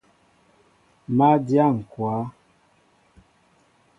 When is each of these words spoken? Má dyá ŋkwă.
Má 1.17 1.29
dyá 1.45 1.65
ŋkwă. 1.77 2.11